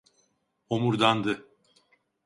Homurdandı. 0.69 1.47